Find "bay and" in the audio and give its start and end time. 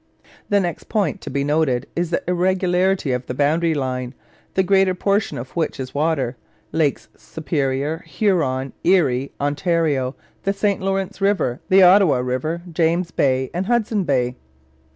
13.11-13.67